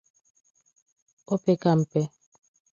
O 1.33 1.35
peka 1.43 1.71
mpe 1.79 2.01